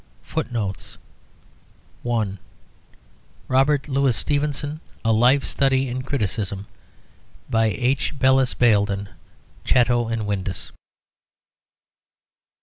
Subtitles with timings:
[0.23, 0.97] FOOTNOTES:
[3.47, 6.65] "Robert Louis Stevenson: A Life Study in Criticism."
[7.51, 8.17] By H.
[8.17, 9.09] Bellyse Baildon.
[9.63, 10.71] Chatto & Windus.